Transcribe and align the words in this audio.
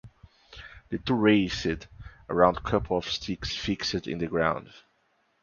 The 0.89 0.97
two 0.97 1.13
raced 1.13 1.85
around 2.27 2.63
couple 2.63 2.97
of 2.97 3.05
sticks 3.05 3.55
fixed 3.55 4.07
in 4.07 4.17
the 4.17 4.25
ground. 4.25 4.73